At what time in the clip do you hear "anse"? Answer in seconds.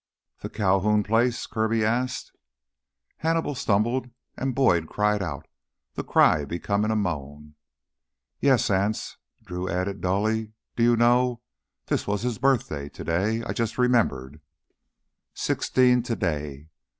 8.71-9.17